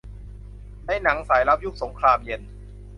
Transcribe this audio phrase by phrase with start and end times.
[0.85, 2.41] ในหนังสายลับยุคสงครามเย็น